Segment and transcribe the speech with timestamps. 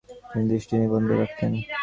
[0.29, 1.51] তিনি দৃষ্টি নিবদ্ধ রাখতেন।